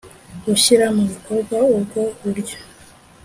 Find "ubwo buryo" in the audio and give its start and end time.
1.75-2.57